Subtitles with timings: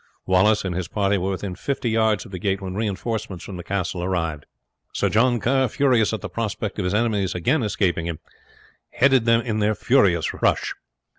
[0.25, 3.63] Wallace and his party were within fifty yards of the gate when reinforcements from the
[3.63, 4.47] castle arrived.
[4.93, 8.17] Sir John Kerr, furious at the prospect of his enemies again escaping him,
[8.89, 10.73] headed them in their furious rush.